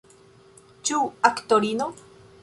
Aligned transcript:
Ĉu 0.89 0.97
aktorino? 1.29 1.91